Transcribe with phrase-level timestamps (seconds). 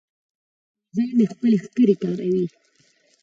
[0.93, 2.45] وزه مې خپلې ښکرې کاروي.